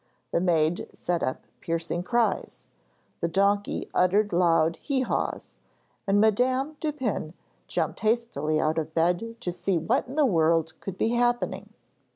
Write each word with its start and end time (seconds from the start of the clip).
The 0.31 0.41
maid 0.41 0.89
set 0.95 1.21
up 1.21 1.45
piercing 1.59 2.01
cries; 2.01 2.71
the 3.19 3.27
donkey 3.27 3.87
uttered 3.93 4.33
loud 4.33 4.77
hee 4.77 5.01
haws, 5.01 5.57
and 6.07 6.19
Madame 6.19 6.75
Dupin 6.79 7.35
jumped 7.67 7.99
hastily 7.99 8.59
out 8.59 8.79
of 8.79 8.95
bed 8.95 9.35
to 9.39 9.51
see 9.51 9.77
what 9.77 10.07
in 10.07 10.15
the 10.15 10.25
world 10.25 10.73
could 10.79 10.97
be 10.97 11.09
happening. 11.09 11.69